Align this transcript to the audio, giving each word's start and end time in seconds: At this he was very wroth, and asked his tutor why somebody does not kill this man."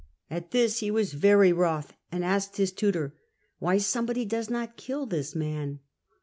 At 0.31 0.49
this 0.49 0.79
he 0.79 0.89
was 0.89 1.13
very 1.13 1.53
wroth, 1.53 1.93
and 2.11 2.25
asked 2.25 2.57
his 2.57 2.71
tutor 2.71 3.13
why 3.59 3.77
somebody 3.77 4.25
does 4.25 4.49
not 4.49 4.75
kill 4.75 5.05
this 5.05 5.35
man." 5.35 5.79